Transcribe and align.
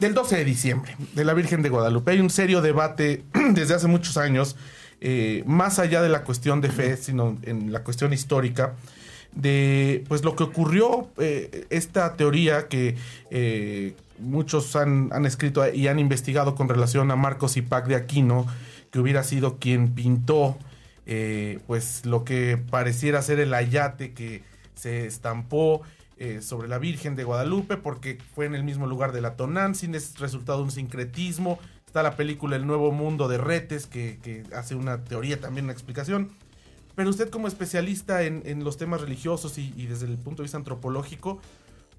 del 0.00 0.14
12 0.14 0.36
de 0.36 0.44
diciembre, 0.44 0.96
de 1.14 1.24
la 1.24 1.34
Virgen 1.34 1.62
de 1.62 1.68
Guadalupe. 1.68 2.12
Hay 2.12 2.20
un 2.20 2.30
serio 2.30 2.62
debate 2.62 3.24
desde 3.52 3.74
hace 3.74 3.88
muchos 3.88 4.16
años, 4.16 4.56
eh, 5.00 5.42
más 5.46 5.78
allá 5.78 6.02
de 6.02 6.08
la 6.08 6.24
cuestión 6.24 6.60
de 6.60 6.70
fe, 6.70 6.96
sino 6.96 7.36
en 7.42 7.72
la 7.72 7.82
cuestión 7.82 8.12
histórica, 8.12 8.74
de 9.32 10.04
pues 10.08 10.24
lo 10.24 10.36
que 10.36 10.44
ocurrió, 10.44 11.08
eh, 11.18 11.66
esta 11.70 12.14
teoría 12.16 12.68
que 12.68 12.96
eh, 13.30 13.94
muchos 14.18 14.74
han, 14.74 15.10
han, 15.12 15.26
escrito 15.26 15.62
y 15.72 15.86
han 15.88 15.98
investigado 15.98 16.54
con 16.54 16.68
relación 16.68 17.10
a 17.10 17.16
Marcos 17.16 17.56
Ipac 17.56 17.86
de 17.86 17.96
Aquino, 17.96 18.46
que 18.90 18.98
hubiera 19.00 19.22
sido 19.22 19.58
quien 19.58 19.94
pintó 19.94 20.56
pues 21.66 22.04
lo 22.04 22.22
que 22.22 22.58
pareciera 22.58 23.22
ser 23.22 23.40
el 23.40 23.54
ayate 23.54 24.12
que 24.12 24.42
se 24.74 25.06
estampó 25.06 25.80
eh, 26.20 26.42
sobre 26.42 26.66
la 26.66 26.78
Virgen 26.78 27.14
de 27.14 27.24
Guadalupe, 27.24 27.76
porque 27.76 28.18
fue 28.34 28.46
en 28.46 28.54
el 28.54 28.64
mismo 28.64 28.86
lugar 28.86 29.12
de 29.12 29.20
la 29.20 29.36
Tonantzin, 29.36 29.94
es 29.94 30.18
resultado 30.18 30.58
de 30.58 30.64
un 30.64 30.70
sincretismo. 30.70 31.58
Está 31.86 32.02
la 32.02 32.16
película 32.16 32.56
El 32.56 32.66
Nuevo 32.66 32.90
Mundo 32.90 33.28
de 33.28 33.38
Retes, 33.38 33.86
que, 33.86 34.44
hace 34.54 34.74
una 34.74 35.04
teoría 35.04 35.40
también, 35.40 35.66
una 35.66 35.72
explicación. 35.72 36.30
Pero 36.96 37.10
usted 37.10 37.30
como 37.30 37.46
especialista 37.46 38.24
en, 38.24 38.64
los 38.64 38.76
temas 38.76 39.00
religiosos 39.00 39.56
y, 39.58 39.86
desde 39.86 40.06
el 40.06 40.18
punto 40.18 40.42
de 40.42 40.46
vista 40.46 40.58
antropológico, 40.58 41.40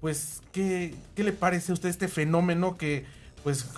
pues, 0.00 0.42
¿qué, 0.52 0.94
¿qué, 1.14 1.24
le 1.24 1.32
parece 1.32 1.72
a 1.72 1.74
usted 1.74 1.88
este 1.88 2.08
fenómeno 2.08 2.76
que, 2.76 3.06
pues, 3.42 3.70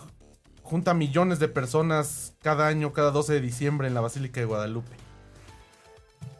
junta 0.62 0.92
millones 0.92 1.38
de 1.38 1.48
personas 1.48 2.34
cada 2.42 2.66
año, 2.66 2.92
cada 2.92 3.12
12 3.12 3.34
de 3.34 3.41
diciembre 3.41 3.86
en 3.86 3.95
la 3.95 4.00
Basílica 4.00 4.41
de 4.41 4.47
Guadalupe? 4.47 4.97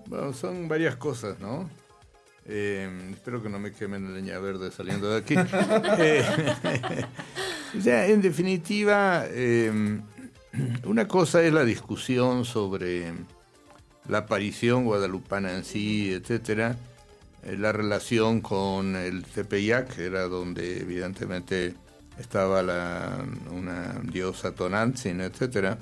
Bueno, 0.07 0.33
son 0.33 0.69
varias 0.69 0.97
cosas, 0.97 1.39
¿no? 1.39 1.71
Eh, 2.47 2.91
espero 3.13 3.43
que 3.43 3.49
no 3.49 3.59
me 3.59 3.73
quemen 3.73 4.15
leña 4.15 4.39
verde 4.39 4.71
saliendo 4.71 5.11
de 5.11 5.19
aquí. 5.19 5.35
Eh, 5.99 6.25
o 7.79 7.81
sea, 7.81 8.07
en 8.07 8.21
definitiva, 8.21 9.25
eh, 9.29 10.01
una 10.85 11.09
cosa 11.09 11.43
es 11.43 11.53
la 11.53 11.65
discusión 11.65 12.45
sobre 12.45 13.13
la 14.09 14.19
aparición 14.19 14.85
guadalupana 14.85 15.53
en 15.53 15.65
sí, 15.65 16.13
etcétera, 16.13 16.77
la 17.45 17.73
relación 17.73 18.41
con 18.41 18.97
el 18.97 19.25
Tepeyac, 19.25 19.95
que 19.95 20.05
era 20.07 20.23
donde 20.25 20.81
evidentemente 20.81 21.75
estaba 22.19 22.63
la, 22.63 23.25
una 23.51 24.01
diosa 24.05 24.53
Tonantzin, 24.53 25.21
etcétera 25.21 25.79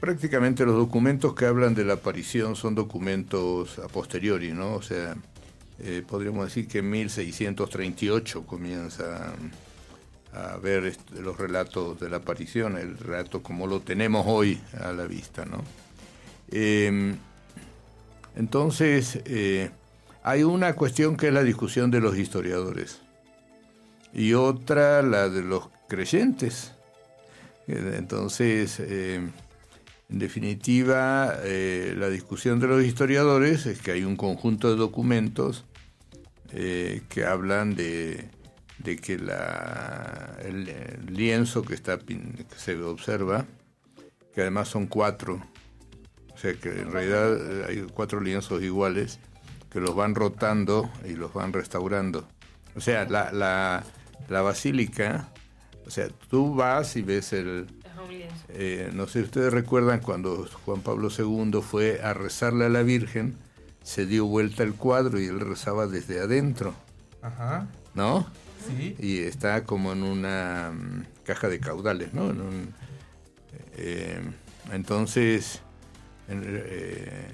Prácticamente 0.00 0.64
los 0.64 0.76
documentos 0.76 1.34
que 1.34 1.44
hablan 1.44 1.74
de 1.74 1.84
la 1.84 1.94
aparición 1.94 2.56
son 2.56 2.74
documentos 2.74 3.78
a 3.78 3.86
posteriori, 3.88 4.52
¿no? 4.52 4.74
O 4.74 4.82
sea, 4.82 5.14
eh, 5.78 6.02
podríamos 6.06 6.46
decir 6.46 6.66
que 6.66 6.78
en 6.78 6.88
1638 6.88 8.46
comienza 8.46 9.34
a 10.32 10.56
ver 10.56 10.96
los 11.18 11.36
relatos 11.36 12.00
de 12.00 12.08
la 12.08 12.18
aparición, 12.18 12.78
el 12.78 12.96
relato 12.96 13.42
como 13.42 13.66
lo 13.66 13.80
tenemos 13.80 14.24
hoy 14.26 14.60
a 14.80 14.92
la 14.92 15.06
vista, 15.06 15.44
¿no? 15.44 15.62
Em, 16.50 17.16
entonces, 18.36 19.20
eh, 19.26 19.70
hay 20.22 20.44
una 20.44 20.74
cuestión 20.74 21.16
que 21.16 21.28
es 21.28 21.32
la 21.34 21.42
discusión 21.42 21.90
de 21.90 22.00
los 22.00 22.16
historiadores 22.16 23.02
y 24.14 24.32
otra 24.32 25.02
la 25.02 25.28
de 25.28 25.42
los 25.42 25.68
creyentes. 25.88 26.72
Entonces, 27.66 28.80
em, 28.80 29.30
en 30.10 30.18
definitiva, 30.18 31.36
eh, 31.44 31.94
la 31.96 32.08
discusión 32.08 32.58
de 32.58 32.66
los 32.66 32.82
historiadores 32.82 33.66
es 33.66 33.80
que 33.80 33.92
hay 33.92 34.02
un 34.02 34.16
conjunto 34.16 34.68
de 34.68 34.76
documentos 34.76 35.64
eh, 36.52 37.02
que 37.08 37.24
hablan 37.24 37.76
de, 37.76 38.28
que 38.82 39.18
la, 39.18 40.36
el, 40.42 40.66
lienzo 41.06 41.62
que, 41.62 41.74
está, 41.74 41.96
que 41.98 42.18
se 42.56 42.76
observa, 42.82 43.46
que 44.34 44.40
además 44.40 44.66
son 44.66 44.88
cuatro, 44.88 45.40
o 46.34 46.38
sea 46.38 46.54
que 46.54 46.70
en 46.70 46.90
realidad 46.90 47.68
hay 47.68 47.86
cuatro 47.94 48.20
lienzos 48.20 48.62
iguales 48.62 49.20
que 49.70 49.78
los 49.78 49.94
van 49.94 50.16
rotando 50.16 50.90
y 51.08 51.12
los 51.12 51.32
van 51.32 51.52
restaurando. 51.52 52.26
O 52.74 52.80
sea, 52.80 53.04
la, 53.04 53.30
la, 53.30 53.84
la 54.28 54.42
basílica, 54.42 55.28
o 55.86 55.90
sea, 55.90 56.08
tú 56.28 56.52
vas 56.52 56.96
y 56.96 57.02
ves 57.02 57.32
el, 57.32 57.68
eh, 58.48 58.90
no 58.92 59.06
sé 59.06 59.20
si 59.20 59.24
ustedes 59.24 59.52
recuerdan 59.52 60.00
cuando 60.00 60.46
Juan 60.64 60.82
Pablo 60.82 61.08
II 61.16 61.60
fue 61.62 62.00
a 62.02 62.14
rezarle 62.14 62.66
a 62.66 62.68
la 62.68 62.82
Virgen, 62.82 63.36
se 63.82 64.06
dio 64.06 64.26
vuelta 64.26 64.62
el 64.62 64.74
cuadro 64.74 65.20
y 65.20 65.26
él 65.26 65.40
rezaba 65.40 65.86
desde 65.86 66.20
adentro. 66.20 66.74
Ajá. 67.22 67.68
¿No? 67.94 68.26
Sí. 68.66 68.96
Y 68.98 69.18
está 69.18 69.64
como 69.64 69.92
en 69.92 70.02
una 70.02 70.72
mm, 70.72 71.24
caja 71.24 71.48
de 71.48 71.60
caudales, 71.60 72.12
¿no? 72.12 72.32
Eh, 73.76 74.20
entonces, 74.72 75.62
eh, 76.28 77.26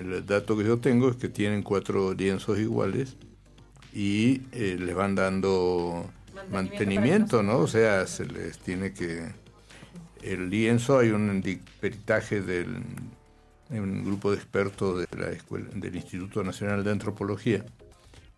el 0.00 0.26
dato 0.26 0.56
que 0.56 0.64
yo 0.64 0.78
tengo 0.78 1.10
es 1.10 1.16
que 1.16 1.28
tienen 1.28 1.62
cuatro 1.62 2.12
lienzos 2.12 2.58
iguales 2.58 3.16
y 3.92 4.42
les 4.52 4.94
van 4.94 5.14
dando 5.14 6.08
mantenimiento, 6.50 7.42
¿no? 7.42 7.58
O 7.58 7.66
sea, 7.66 8.06
se 8.06 8.26
les 8.26 8.58
tiene 8.58 8.92
que 8.92 9.39
el 10.22 10.50
lienzo, 10.50 10.98
hay 10.98 11.10
un 11.10 11.42
peritaje 11.80 12.40
del 12.40 12.82
un 13.70 14.04
grupo 14.04 14.32
de 14.32 14.36
expertos 14.36 14.98
de 14.98 15.18
la 15.18 15.30
escuela, 15.30 15.68
del 15.72 15.94
Instituto 15.94 16.42
Nacional 16.42 16.82
de 16.82 16.90
Antropología 16.90 17.64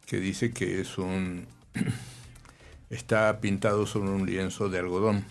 que 0.07 0.19
dice 0.19 0.53
que 0.53 0.81
es 0.81 0.99
un 0.99 1.47
está 2.91 3.41
pintado 3.41 3.87
sobre 3.87 4.11
un 4.11 4.27
lienzo 4.27 4.69
de 4.69 4.79
algodón. 4.79 5.25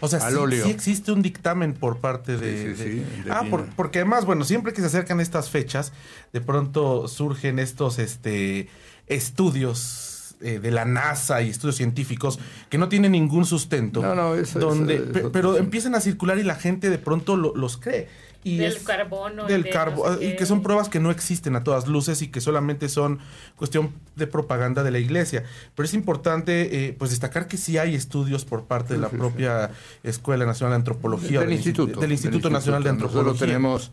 O 0.00 0.08
sea, 0.08 0.20
sí, 0.20 0.70
existe 0.70 1.12
un 1.12 1.22
dictamen 1.22 1.74
por 1.74 1.98
parte 1.98 2.36
de... 2.36 2.74
Sí, 2.74 2.82
sí, 2.82 3.04
ah, 3.30 3.44
porque 3.76 4.00
además, 4.00 4.24
bueno, 4.24 4.44
siempre 4.44 4.72
que 4.72 4.80
se 4.80 4.88
acercan 4.88 5.20
estas 5.20 5.50
fechas, 5.50 5.92
de 6.32 6.40
pronto 6.40 7.06
surgen 7.06 7.58
estos 7.58 7.98
este, 7.98 8.68
estudios 9.06 10.15
eh, 10.40 10.58
de 10.58 10.70
la 10.70 10.84
NASA 10.84 11.40
y 11.40 11.48
estudios 11.48 11.76
científicos 11.76 12.38
que 12.68 12.76
no 12.76 12.88
tienen 12.88 13.12
ningún 13.12 13.46
sustento. 13.46 14.02
No, 14.02 14.14
no, 14.14 14.34
eso, 14.34 14.58
donde, 14.58 14.98
Pero 15.32 15.56
empiezan 15.56 15.94
a 15.94 16.00
circular 16.00 16.38
y 16.38 16.42
la 16.42 16.56
gente 16.56 16.90
de 16.90 16.98
pronto 16.98 17.36
los 17.36 17.78
cree. 17.78 18.08
Y 18.44 18.58
del 18.58 18.82
carbono. 18.82 19.46
Del 19.46 19.68
carbono. 19.70 20.22
y 20.22 20.36
que 20.36 20.46
son 20.46 20.62
pruebas 20.62 20.88
que 20.88 21.00
no 21.00 21.10
existen 21.10 21.56
a 21.56 21.64
todas 21.64 21.88
luces 21.88 22.22
y 22.22 22.28
que 22.28 22.40
solamente 22.40 22.88
son 22.88 23.18
cuestión 23.56 23.92
de 24.14 24.26
propaganda 24.26 24.84
de 24.84 24.90
la 24.90 24.98
iglesia. 24.98 25.42
Pero 25.74 25.84
es 25.84 25.94
importante 25.94 26.86
eh, 26.86 26.94
pues 26.96 27.10
destacar 27.10 27.48
que 27.48 27.56
sí 27.56 27.78
hay 27.78 27.94
estudios 27.94 28.44
por 28.44 28.64
parte 28.64 28.94
de 28.94 29.00
la 29.00 29.08
propia 29.08 29.70
Escuela 30.04 30.46
Nacional 30.46 30.72
de 30.72 30.76
Antropología. 30.76 31.40
Del, 31.40 31.52
Instituto. 31.54 31.98
Del 31.98 32.12
Instituto 32.12 32.50
Nacional 32.50 32.84
de 32.84 32.90
Antropología. 32.90 33.32
Nosotros 33.32 33.48
tenemos 33.48 33.90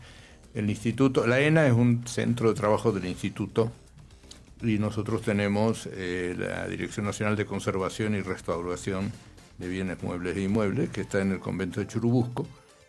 el 0.54 0.70
Instituto, 0.70 1.26
la 1.26 1.40
ENA 1.40 1.66
es 1.66 1.72
un 1.72 2.06
centro 2.06 2.48
de 2.48 2.54
trabajo 2.54 2.92
del 2.92 3.06
Instituto 3.06 3.72
y 4.62 4.78
nosotros 4.78 5.22
tenemos 5.22 5.88
eh, 5.92 6.34
la 6.36 6.66
Dirección 6.68 7.06
Nacional 7.06 7.36
de 7.36 7.46
Conservación 7.46 8.14
y 8.14 8.20
Restauración 8.20 9.12
de 9.58 9.68
Bienes 9.68 10.02
Muebles 10.02 10.36
e 10.36 10.42
Inmuebles, 10.42 10.90
que 10.90 11.02
está 11.02 11.20
en 11.20 11.32
el 11.32 11.40
convento 11.40 11.80
de 11.80 11.86
Churubusco, 11.86 12.46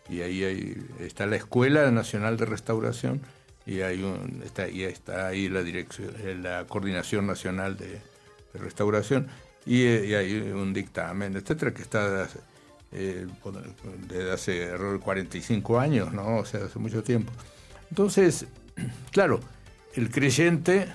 y 0.08 0.20
ahí 0.20 0.76
está 1.00 1.26
la 1.26 1.36
Escuela 1.36 1.90
Nacional 1.90 2.36
de 2.36 2.46
Restauración, 2.46 3.20
y, 3.66 3.80
hay 3.80 4.04
está, 4.44 5.26
ahí 5.26 5.48
la, 5.48 5.62
dirección, 5.62 6.14
eh, 6.18 6.38
la 6.40 6.66
Coordinación 6.66 7.26
Nacional 7.26 7.76
de, 7.76 8.00
Restauración, 8.54 9.26
y, 9.66 9.82
y, 9.82 10.14
hay 10.14 10.36
un 10.36 10.72
dictamen, 10.72 11.36
etcétera, 11.36 11.74
que 11.74 11.82
está 11.82 12.26
eh, 12.92 13.26
desde 14.08 14.32
hace 14.32 14.70
45 15.02 15.78
años, 15.78 16.12
¿no? 16.12 16.38
O 16.38 16.44
sea, 16.44 16.64
hace 16.64 16.78
mucho 16.78 17.02
tiempo. 17.02 17.32
Entonces, 17.90 18.46
claro, 19.10 19.40
el 19.94 20.10
creyente 20.10 20.88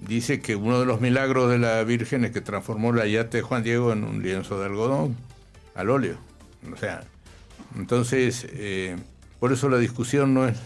dice 0.00 0.40
que 0.40 0.56
uno 0.56 0.80
de 0.80 0.86
los 0.86 1.00
milagros 1.00 1.50
de 1.50 1.58
la 1.58 1.82
Virgen 1.84 2.24
es 2.24 2.30
que 2.30 2.40
transformó 2.40 2.92
la 2.92 3.06
yate 3.06 3.38
de 3.38 3.42
Juan 3.42 3.62
Diego 3.62 3.92
en 3.92 4.04
un 4.04 4.22
lienzo 4.22 4.58
de 4.58 4.66
algodón 4.66 5.16
al 5.74 5.90
óleo. 5.90 6.16
O 6.72 6.76
sea, 6.76 7.04
entonces, 7.76 8.46
eh, 8.50 8.96
por 9.38 9.52
eso 9.52 9.68
la 9.68 9.78
discusión 9.78 10.34
no 10.34 10.48
es, 10.48 10.58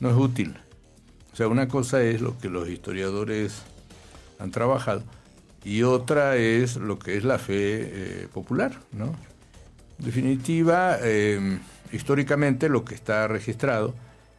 no 0.00 0.10
es 0.10 0.16
útil. 0.16 0.56
O 1.32 1.36
sea, 1.36 1.48
una 1.48 1.68
cosa 1.68 2.02
es 2.02 2.20
lo 2.20 2.38
que 2.38 2.48
los 2.48 2.68
historiadores 2.68 3.62
han 4.38 4.50
trabajado 4.50 5.02
y 5.64 5.82
otra 5.82 6.36
es 6.36 6.76
lo 6.76 6.98
que 6.98 7.16
es 7.16 7.24
la 7.24 7.38
fe 7.38 7.54
eh, 7.54 8.28
popular, 8.32 8.80
¿no? 8.92 9.14
En 9.98 10.06
definitiva, 10.06 10.96
eh, 11.02 11.58
históricamente 11.92 12.68
lo 12.68 12.84
que 12.84 12.94
está 12.94 13.28
registrado, 13.28 13.94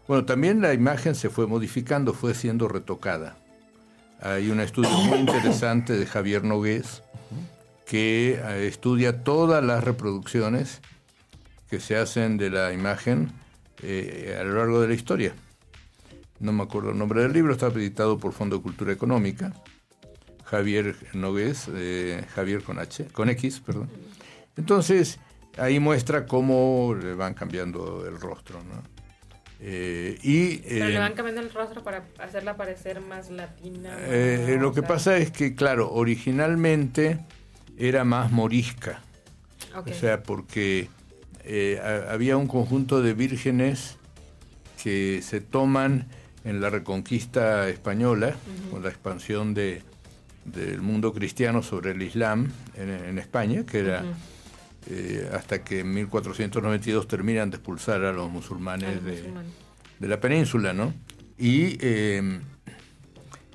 bueno, 0.07 0.25
también 0.25 0.61
la 0.61 0.73
imagen 0.73 1.13
se 1.15 1.29
fue 1.29 1.45
modificando, 1.45 2.13
fue 2.13 2.33
siendo 2.33 2.67
retocada. 2.67 3.37
Hay 4.21 4.51
un 4.51 4.59
estudio 4.59 4.91
muy 4.91 5.17
interesante 5.17 5.97
de 5.97 6.05
Javier 6.05 6.43
Nogués 6.43 7.01
que 7.87 8.33
eh, 8.33 8.67
estudia 8.67 9.23
todas 9.23 9.63
las 9.63 9.83
reproducciones 9.83 10.79
que 11.71 11.79
se 11.79 11.97
hacen 11.97 12.37
de 12.37 12.51
la 12.51 12.71
imagen 12.71 13.31
eh, 13.81 14.37
a 14.39 14.43
lo 14.43 14.55
largo 14.55 14.79
de 14.79 14.89
la 14.89 14.93
historia. 14.93 15.33
No 16.39 16.51
me 16.53 16.61
acuerdo 16.61 16.91
el 16.91 16.99
nombre 16.99 17.23
del 17.23 17.33
libro, 17.33 17.51
está 17.51 17.67
editado 17.67 18.19
por 18.19 18.33
Fondo 18.33 18.57
de 18.57 18.61
Cultura 18.61 18.93
Económica. 18.93 19.53
Javier 20.43 20.95
Nogués, 21.13 21.67
eh, 21.73 22.23
Javier 22.35 22.61
con 22.61 22.77
H, 22.77 23.05
con 23.07 23.27
X, 23.29 23.59
perdón. 23.61 23.89
Entonces, 24.55 25.17
ahí 25.57 25.79
muestra 25.79 26.27
cómo 26.27 26.93
le 26.93 27.15
van 27.15 27.33
cambiando 27.33 28.05
el 28.05 28.19
rostro, 28.21 28.59
¿no? 28.63 28.83
Eh, 29.63 30.17
y, 30.23 30.57
Pero 30.57 30.89
le 30.89 30.97
van 30.97 31.13
cambiando 31.13 31.41
el 31.41 31.51
rostro 31.51 31.83
para 31.83 32.03
hacerla 32.19 32.57
parecer 32.57 32.99
más 33.01 33.29
latina. 33.29 33.95
lo 34.59 34.73
que 34.73 34.81
pasa 34.81 35.17
es 35.17 35.31
que, 35.31 35.55
claro, 35.55 35.91
originalmente 35.91 37.19
era 37.77 38.03
más 38.03 38.31
morisca. 38.31 39.01
O 39.75 39.93
sea, 39.93 40.23
porque 40.23 40.89
había 42.09 42.37
un 42.37 42.47
conjunto 42.47 43.01
de 43.01 43.13
vírgenes 43.13 43.97
que 44.81 45.21
se 45.21 45.41
toman 45.41 46.07
en 46.43 46.61
la 46.61 46.69
reconquista 46.69 47.69
española, 47.69 48.35
con 48.71 48.83
la 48.83 48.89
expansión 48.89 49.53
de, 49.53 49.83
del 50.45 50.81
mundo 50.81 51.13
cristiano 51.13 51.61
sobre 51.61 51.91
el 51.91 52.01
Islam 52.01 52.51
en, 52.75 53.19
España, 53.19 53.65
que 53.65 53.79
era 53.79 54.03
eh, 54.87 55.29
hasta 55.33 55.63
que 55.63 55.79
en 55.79 55.93
1492 55.93 57.07
terminan 57.07 57.49
de 57.49 57.57
expulsar 57.57 58.03
a 58.03 58.11
los 58.11 58.29
musulmanes, 58.29 59.03
de, 59.03 60.07
la 60.07 60.19
península, 60.19 60.73
¿no? 60.73 60.93
Y 61.37 61.77
em, 61.85 62.41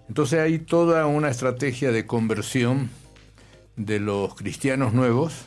entonces 0.08 0.40
hay 0.40 0.58
toda 0.58 1.06
una 1.06 1.28
estrategia 1.28 1.90
de 1.90 2.06
conversión 2.06 2.90
de 3.76 4.00
los 4.00 4.34
cristianos 4.34 4.93
nuevos, 4.93 5.46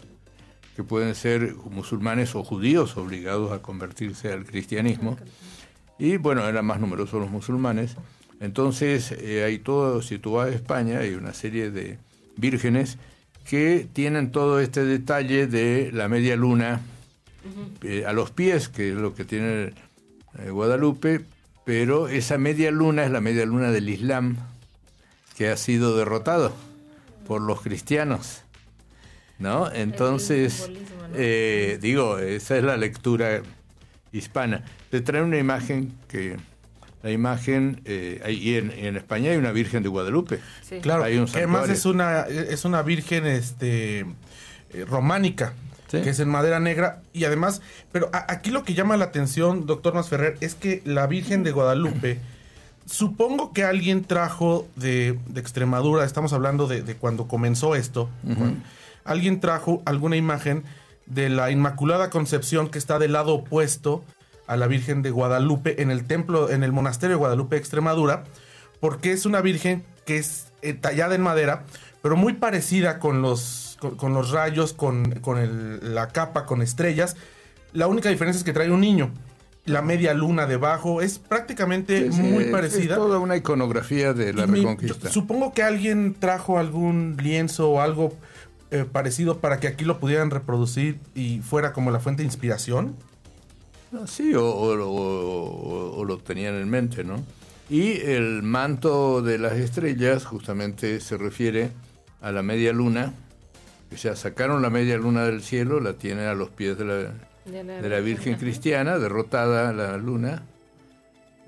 que 0.75 0.83
pueden 0.83 1.15
ser 1.15 1.55
musulmanes 1.71 2.35
o 2.35 2.43
judíos 2.43 2.95
obligados 2.97 3.51
a 3.51 3.61
convertirse 3.61 4.31
al 4.31 4.45
cristianismo 4.45 5.17
y 5.99 6.15
bueno, 6.15 6.47
eran 6.47 6.65
más 6.65 6.79
numerosos 6.79 7.19
los 7.19 7.29
musulmanes. 7.29 7.97
Entonces 8.39 9.11
eh, 9.11 9.43
hay 9.43 9.59
todo 9.59 10.01
situado 10.01 10.47
en 10.47 10.53
España, 10.53 10.99
hay 10.99 11.13
una 11.13 11.33
serie 11.33 11.69
de 11.69 11.99
vírgenes 12.37 12.97
que 13.45 13.87
tienen 13.91 14.31
todo 14.31 14.59
este 14.59 14.85
detalle 14.85 15.47
de 15.47 15.91
la 15.91 16.07
media 16.07 16.35
luna 16.35 16.81
eh, 17.83 18.05
a 18.05 18.13
los 18.13 18.31
pies, 18.31 18.69
que 18.69 18.89
es 18.89 18.95
lo 18.95 19.13
que 19.15 19.25
tiene 19.25 19.73
eh, 20.37 20.49
Guadalupe, 20.49 21.25
pero 21.65 22.07
esa 22.07 22.37
media 22.37 22.71
luna 22.71 23.03
es 23.03 23.11
la 23.11 23.21
media 23.21 23.45
luna 23.45 23.71
del 23.71 23.89
Islam, 23.89 24.37
que 25.37 25.49
ha 25.49 25.57
sido 25.57 25.97
derrotado 25.97 26.53
por 27.27 27.41
los 27.41 27.61
cristianos. 27.61 28.43
¿No? 29.37 29.71
Entonces, 29.71 30.69
digo, 31.81 32.19
esa 32.19 32.57
es 32.57 32.63
la 32.63 32.75
lectura 32.75 33.41
hispana. 34.11 34.65
Te 34.89 35.01
trae 35.01 35.21
una 35.21 35.37
imagen 35.37 35.93
que 36.09 36.37
la 37.01 37.11
imagen 37.11 37.81
eh, 37.85 38.21
y 38.29 38.55
en, 38.55 38.97
España 38.97 39.31
hay 39.31 39.37
una 39.37 39.51
Virgen 39.51 39.83
de 39.83 39.89
Guadalupe. 39.89 40.39
Claro, 40.81 41.03
hay 41.03 41.23
que 41.25 41.37
además 41.37 41.69
es 41.69 41.85
una 41.85 42.21
es 42.21 42.65
una 42.65 42.81
Virgen 42.81 43.25
este 43.25 43.99
eh, 43.99 44.85
románica. 44.87 45.53
Que 45.89 46.11
es 46.11 46.19
en 46.19 46.29
madera 46.29 46.59
negra 46.59 47.01
y 47.13 47.23
además, 47.23 47.63
pero 47.91 48.11
aquí 48.13 48.51
lo 48.51 48.63
que 48.63 48.75
llama 48.75 48.95
la 48.95 49.05
atención, 49.05 49.65
doctor 49.65 49.95
Masferrer, 49.95 50.37
es 50.39 50.53
que 50.53 50.83
la 50.85 51.07
Virgen 51.07 51.41
de 51.41 51.51
Guadalupe, 51.51 52.19
supongo 52.85 53.53
que 53.53 53.63
alguien 53.63 54.03
trajo 54.03 54.67
de, 54.75 55.17
Extremadura, 55.35 56.05
estamos 56.05 56.31
hablando 56.31 56.67
de, 56.67 56.83
cuando 56.93 57.27
comenzó 57.27 57.73
esto, 57.73 58.07
alguien 59.03 59.39
trajo 59.39 59.81
alguna 59.85 60.15
imagen 60.15 60.63
de 61.07 61.29
la 61.29 61.49
Inmaculada 61.49 62.11
Concepción 62.11 62.69
que 62.69 62.77
está 62.77 62.99
del 62.99 63.13
lado 63.13 63.33
opuesto 63.33 64.03
a 64.49 64.57
la 64.57 64.65
Virgen 64.65 65.03
de 65.03 65.11
Guadalupe 65.11 65.81
en 65.81 65.91
el 65.91 66.05
templo, 66.05 66.49
en 66.49 66.63
el 66.63 66.71
monasterio 66.71 67.15
de 67.15 67.19
Guadalupe, 67.19 67.55
Extremadura, 67.55 68.23
porque 68.79 69.11
es 69.11 69.27
una 69.27 69.41
Virgen 69.41 69.83
que 70.05 70.17
es 70.17 70.47
eh, 70.63 70.73
tallada 70.73 71.13
en 71.13 71.21
madera, 71.21 71.65
pero 72.01 72.17
muy 72.17 72.33
parecida 72.33 72.97
con 72.97 73.21
los, 73.21 73.77
con, 73.97 74.13
los 74.15 74.31
rayos, 74.31 74.73
con, 74.73 75.21
la 75.83 76.07
capa, 76.07 76.47
con 76.47 76.63
estrellas. 76.63 77.15
La 77.73 77.85
única 77.85 78.09
diferencia 78.09 78.39
es 78.39 78.43
que 78.43 78.51
trae 78.51 78.71
un 78.71 78.81
niño. 78.81 79.11
La 79.65 79.83
media 79.83 80.15
luna 80.15 80.47
debajo 80.47 81.03
es 81.03 81.19
prácticamente 81.19 82.09
muy 82.09 82.45
parecida. 82.45 82.95
Es 82.95 82.99
toda 82.99 83.19
una 83.19 83.37
iconografía 83.37 84.13
de 84.13 84.33
la 84.33 84.47
Reconquista. 84.47 85.11
supongo 85.11 85.53
que 85.53 85.61
alguien 85.61 86.15
trajo 86.19 86.57
algún 86.57 87.17
lienzo 87.21 87.69
o 87.69 87.81
algo 87.81 88.17
eh, 88.71 88.85
parecido 88.91 89.39
para 89.39 89.59
que 89.59 89.67
aquí 89.67 89.85
lo 89.85 89.99
pudieran 89.99 90.31
reproducir 90.31 90.99
y 91.13 91.39
fuera 91.41 91.71
como 91.71 91.91
la 91.91 91.99
fuente 91.99 92.23
de 92.23 92.25
inspiración? 92.25 92.95
Ah, 93.93 94.05
sí, 94.05 94.33
o, 94.35 96.03
lo 96.05 96.17
tenían 96.19 96.55
en 96.55 96.69
mente, 96.69 97.03
¿no? 97.03 97.23
Y 97.69 98.01
el 98.01 98.43
manto 98.43 99.21
de 99.21 99.37
las 99.37 99.53
estrellas 99.53 100.25
justamente 100.25 100.99
se 100.99 101.17
refiere 101.17 101.71
a 102.21 102.31
la 102.31 102.41
media 102.41 102.73
luna. 102.73 103.13
O 103.93 103.97
sea, 103.97 104.15
sacaron 104.15 104.61
la 104.61 104.69
media 104.69 104.97
luna 104.97 105.25
del 105.25 105.41
cielo, 105.41 105.79
la 105.79 105.93
tienen 105.93 106.27
a 106.27 106.33
los 106.33 106.49
pies 106.49 106.77
de 106.77 106.85
la, 106.85 107.13
de 107.45 107.89
la, 107.89 107.99
Virgen 107.99 108.35
Cristiana, 108.37 108.99
derrotada 108.99 109.73
la 109.73 109.97
luna, 109.97 110.43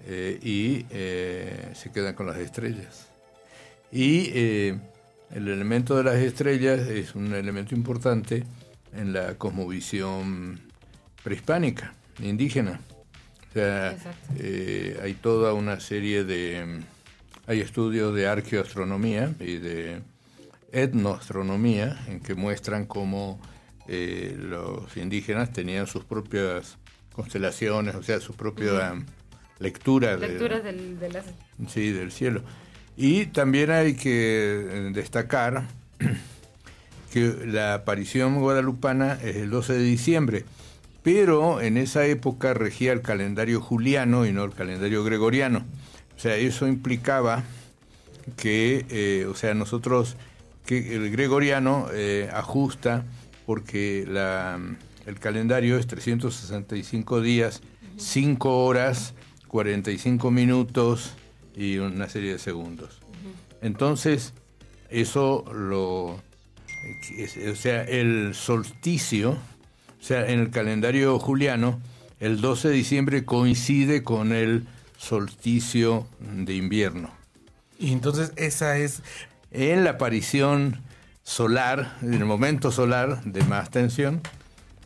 eh, 0.08 0.40
y 0.42 0.86
eh, 0.90 1.72
se 1.74 1.92
quedan 1.92 2.16
con 2.16 2.26
las 2.26 2.38
estrellas. 2.38 3.08
Y 3.92 4.30
el 5.34 5.48
elemento 5.48 5.96
de 5.98 6.04
las 6.04 6.16
estrellas 6.16 6.80
es 6.88 7.16
un 7.16 7.34
elemento 7.34 7.76
importante 7.76 8.44
en 8.94 9.14
la 9.14 9.36
cosmovisión 9.36 10.60
prehispánica, 11.24 11.94
indígena. 12.24 12.80
O 13.50 13.54
sea, 13.54 13.98
eh, 14.38 15.00
hay 15.04 15.14
toda 15.14 15.54
una 15.54 15.80
serie 15.80 16.24
de... 16.24 16.82
Hay 17.48 17.60
estudios 17.60 18.16
de 18.16 18.28
arqueoastronomía 18.28 19.34
y 19.40 19.58
de 19.58 20.02
etnoastronomía 20.72 22.00
en 22.08 22.22
que 22.22 22.36
muestran 22.36 22.86
cómo 22.86 23.42
eh, 23.88 24.36
los 24.38 24.96
indígenas 24.96 25.52
tenían 25.52 25.88
sus 25.88 26.06
propias 26.06 26.78
constelaciones, 27.14 27.96
o 27.96 28.04
sea, 28.04 28.20
su 28.20 28.36
propia 28.36 28.94
lectura, 29.60 30.16
Lecturas 30.18 30.64
del, 30.64 30.98
sí, 31.68 31.92
del 31.92 32.12
cielo. 32.12 32.42
Y 32.96 33.28
también 33.28 33.72
hay 33.72 33.96
que 33.96 34.68
eh, 34.70 34.92
destacar 34.94 35.68
que 37.14 37.46
la 37.46 37.76
aparición 37.76 38.40
guadalupana 38.40 39.20
es 39.22 39.38
el 39.38 39.50
12 39.50 39.74
de 39.74 39.84
diciembre, 39.84 40.46
pero 41.04 41.62
en 41.62 41.78
esa 41.78 42.06
época 42.06 42.54
regía 42.54 42.94
el 42.94 43.02
calendario 43.02 43.62
juliano 43.62 44.26
y 44.26 44.32
no 44.32 44.44
el 44.44 44.52
calendario 44.52 45.04
gregoriano. 45.04 45.66
O 46.16 46.20
sea, 46.20 46.36
eso 46.36 46.68
implicaba 46.68 47.44
que, 48.38 48.86
eh, 48.90 49.26
o 49.26 49.36
sea, 49.36 49.54
nosotros, 49.54 50.18
que 50.66 50.96
el 50.96 51.12
gregoriano 51.12 51.88
eh, 51.94 52.30
ajusta 52.32 53.06
porque 53.46 54.06
la, 54.08 54.60
el 55.06 55.20
calendario 55.20 55.78
es 55.78 55.88
365 55.88 57.22
días, 57.22 57.62
5 57.98 58.66
horas, 58.66 59.16
45 59.48 60.32
minutos, 60.32 61.16
y 61.56 61.78
una 61.78 62.10
serie 62.10 62.34
de 62.34 62.40
segundos. 62.40 63.00
Entonces, 63.62 64.34
eso 64.90 65.46
lo... 65.54 66.20
O 67.52 67.56
sea, 67.56 67.84
el 67.84 68.34
solsticio, 68.34 69.38
o 70.02 70.04
sea, 70.04 70.28
en 70.28 70.40
el 70.40 70.50
calendario 70.50 71.20
juliano, 71.20 71.80
el 72.20 72.42
12 72.42 72.70
de 72.70 72.74
diciembre 72.74 73.24
coincide 73.24 74.04
con 74.04 74.34
el 74.34 74.66
solsticio 74.98 76.08
de 76.20 76.56
invierno. 76.56 77.12
Y 77.80 77.92
entonces 77.92 78.34
esa 78.36 78.78
es... 78.78 79.04
En 79.52 79.84
la 79.84 79.92
aparición 79.92 80.80
solar, 81.24 81.98
en 82.02 82.14
el 82.14 82.26
momento 82.26 82.72
solar 82.72 83.22
de 83.26 83.44
más 83.44 83.70
tensión, 83.70 84.22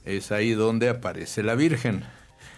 es 0.05 0.31
ahí 0.31 0.53
donde 0.53 0.89
aparece 0.89 1.43
la 1.43 1.55
Virgen. 1.55 2.03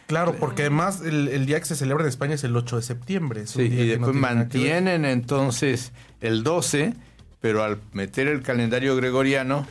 Claro, 0.08 0.36
porque 0.40 0.62
además 0.62 1.02
el, 1.02 1.46
día 1.46 1.60
que 1.60 1.66
se 1.66 1.76
celebra 1.76 2.04
en 2.04 2.10
España 2.10 2.36
es 2.36 2.44
el 2.46 2.56
8 2.56 2.78
de 2.78 2.82
septiembre. 2.82 3.46
Sí, 3.46 3.64
y 3.64 3.88
después 3.88 4.16
mantienen 4.16 5.04
entonces 5.04 5.92
el 6.22 6.44
12, 6.44 6.94
pero 7.42 7.62
al 7.64 7.80
meter 7.92 8.28
el 8.28 8.42
calendario 8.42 8.96
gregoriano, 8.96 9.68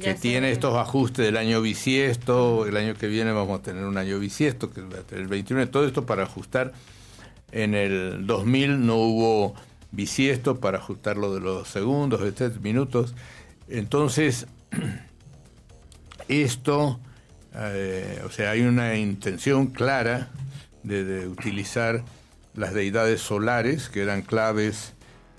que 0.00 0.14
tiene 0.14 0.50
estos 0.50 0.76
ajustes 0.76 1.24
del 1.24 1.36
año 1.36 1.60
bisiesto, 1.62 2.66
el 2.66 2.76
año 2.76 2.94
que 2.94 3.06
viene 3.06 3.32
vamos 3.32 3.60
a 3.60 3.62
tener 3.62 3.84
un 3.84 3.96
año 3.98 4.18
bisiesto, 4.18 4.70
que 4.70 4.80
es 4.80 5.12
el 5.12 5.26
21, 5.26 5.68
todo 5.68 5.86
esto 5.86 6.06
para 6.06 6.24
ajustar. 6.24 6.72
En 7.52 7.74
el 7.74 8.26
2000 8.26 8.84
no 8.84 8.96
hubo 8.96 9.54
bisiesto 9.92 10.60
para 10.60 10.78
ajustar 10.78 11.16
lo 11.16 11.34
de 11.34 11.40
los 11.40 11.68
segundos, 11.68 12.20
este, 12.22 12.50
minutos. 12.60 13.14
Entonces, 13.68 14.46
esto 16.28 17.00
eh, 17.58 18.20
o 18.24 18.30
sea, 18.30 18.50
hay 18.50 18.62
una 18.62 18.96
intención 18.96 19.68
clara 19.68 20.28
de, 20.82 21.26
utilizar 21.26 22.04
las 22.54 22.74
deidades 22.74 23.20
solares, 23.20 23.88
que 23.88 24.02
eran 24.02 24.22
claves 24.22 24.92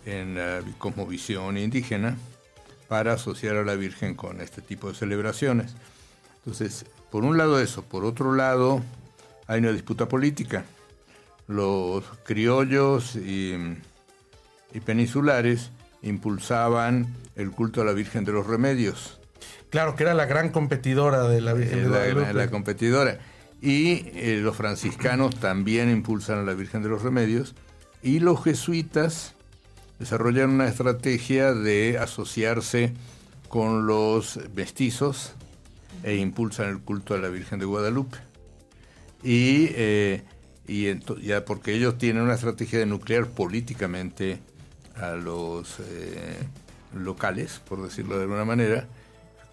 en 0.05 0.35
la 0.35 0.61
cosmovisión 0.77 1.57
indígena, 1.57 2.17
para 2.87 3.13
asociar 3.13 3.57
a 3.57 3.63
la 3.63 3.75
Virgen 3.75 4.15
con 4.15 4.41
este 4.41 4.61
tipo 4.61 4.89
de 4.89 4.95
celebraciones. 4.95 5.75
Entonces, 6.37 6.85
por 7.11 7.23
un 7.23 7.37
lado 7.37 7.59
eso, 7.59 7.83
por 7.83 8.05
otro 8.05 8.33
lado 8.33 8.81
hay 9.47 9.59
una 9.59 9.71
disputa 9.71 10.07
política. 10.07 10.65
Los 11.47 12.03
criollos 12.23 13.15
y, 13.15 13.55
y 14.73 14.79
peninsulares 14.81 15.71
impulsaban 16.01 17.13
el 17.35 17.51
culto 17.51 17.81
a 17.81 17.85
la 17.85 17.93
Virgen 17.93 18.25
de 18.25 18.31
los 18.31 18.47
Remedios. 18.47 19.19
Claro, 19.69 19.95
que 19.95 20.03
era 20.03 20.13
la 20.13 20.25
gran 20.25 20.49
competidora 20.49 21.27
de 21.27 21.41
la 21.41 21.53
Virgen 21.53 21.83
de 21.83 21.89
Guadalupe. 21.89 22.33
La, 22.33 22.49
competidora. 22.49 23.19
Y 23.61 24.05
eh, 24.13 24.39
los 24.41 24.55
franciscanos 24.55 25.35
también 25.35 25.89
impulsan 25.89 26.39
a 26.39 26.43
la 26.43 26.53
Virgen 26.53 26.83
de 26.83 26.89
los 26.89 27.01
Remedios. 27.01 27.55
Y 28.01 28.19
los 28.19 28.43
jesuitas 28.43 29.33
desarrollan 29.99 30.51
una 30.51 30.67
estrategia 30.67 31.53
de 31.53 31.97
asociarse 31.97 32.93
con 33.49 33.87
los 33.87 34.39
mestizos 34.55 35.33
e 36.03 36.15
impulsan 36.15 36.69
el 36.69 36.79
culto 36.79 37.13
a 37.13 37.17
la 37.17 37.29
Virgen 37.29 37.59
de 37.59 37.65
Guadalupe. 37.65 38.17
Y, 39.23 39.69
eh, 39.71 40.23
ya 41.21 41.45
porque 41.45 41.73
ellos 41.73 41.97
tienen 41.97 42.23
una 42.23 42.35
estrategia 42.35 42.79
de 42.79 42.85
nuclear 42.85 43.27
políticamente 43.27 44.39
a 44.95 45.11
los 45.11 45.79
eh, 45.79 46.37
locales, 46.93 47.61
por 47.67 47.81
decirlo 47.81 48.17
de 48.17 48.23
alguna 48.23 48.45
manera, 48.45 48.87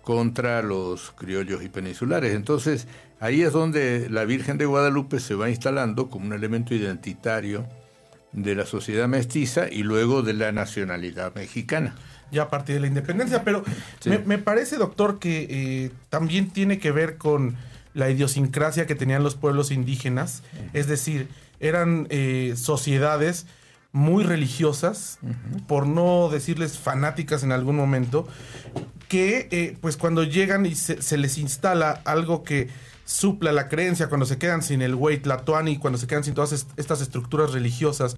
contra 0.02 0.60
los 0.62 1.12
criollos 1.12 1.62
y 1.62 1.68
peninsulares. 1.68 2.34
Entonces, 2.34 2.86
ahí 3.20 3.42
es 3.42 3.52
donde 3.52 4.08
la 4.10 4.24
Virgen 4.24 4.58
de 4.58 4.66
Guadalupe 4.66 5.20
se 5.20 5.34
va 5.34 5.48
instalando 5.48 6.10
como 6.10 6.26
un 6.26 6.32
elemento 6.32 6.74
identitario 6.74 7.66
de 8.34 8.54
la 8.54 8.66
sociedad 8.66 9.08
mestiza 9.08 9.68
y 9.70 9.82
luego 9.82 10.22
de 10.22 10.34
la 10.34 10.52
nacionalidad 10.52 11.34
mexicana. 11.34 11.94
Ya 12.30 12.42
a 12.42 12.50
partir 12.50 12.74
de 12.74 12.80
la 12.80 12.86
independencia, 12.88 13.44
pero 13.44 13.64
me, 14.26 14.38
parece, 14.38 14.76
doctor, 14.76 15.18
que 15.18 15.46
eh, 15.48 15.90
también 16.10 16.50
tiene 16.50 16.78
que 16.78 16.90
ver 16.90 17.16
con 17.16 17.56
la 17.94 18.10
idiosincrasia 18.10 18.86
que 18.86 18.96
tenían 18.96 19.22
los 19.22 19.36
pueblos 19.36 19.70
indígenas, 19.70 20.42
es 20.72 20.88
decir, 20.88 21.28
eran 21.60 22.08
eh, 22.10 22.54
sociedades 22.56 23.46
muy 23.92 24.24
religiosas, 24.24 25.20
por 25.68 25.86
no 25.86 26.28
decirles 26.28 26.76
fanáticas 26.76 27.44
en 27.44 27.52
algún 27.52 27.76
momento, 27.76 28.26
que 29.08 29.46
eh, 29.52 29.78
pues 29.80 29.96
cuando 29.96 30.24
llegan 30.24 30.66
y 30.66 30.74
se, 30.74 31.16
les 31.16 31.38
instala 31.38 32.02
algo 32.04 32.42
que 32.42 32.68
supla 33.04 33.52
la 33.52 33.68
creencia, 33.68 34.08
cuando 34.08 34.26
se 34.26 34.38
quedan 34.38 34.62
sin 34.62 34.82
el 34.82 34.94
Wait 34.94 35.26
y 35.66 35.78
cuando 35.78 35.98
se 35.98 36.06
quedan 36.06 36.24
sin 36.24 36.34
todas 36.34 36.66
estas 36.76 37.00
estructuras 37.00 37.52
religiosas. 37.52 38.16